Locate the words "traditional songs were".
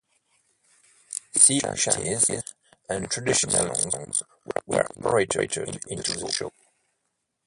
3.11-4.81